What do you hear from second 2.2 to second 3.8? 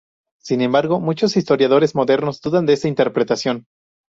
dudan de esta interpretación.